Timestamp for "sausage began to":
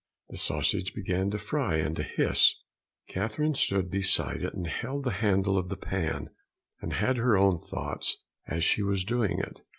0.37-1.37